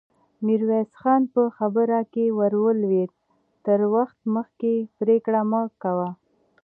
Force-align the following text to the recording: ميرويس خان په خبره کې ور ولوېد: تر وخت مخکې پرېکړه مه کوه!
ميرويس 0.45 0.89
خان 1.01 1.21
په 1.33 1.41
خبره 1.57 1.99
کې 2.13 2.25
ور 2.37 2.53
ولوېد: 2.63 3.11
تر 3.65 3.79
وخت 3.95 4.17
مخکې 4.35 4.73
پرېکړه 4.99 5.41
مه 5.51 5.61
کوه! 5.81 6.09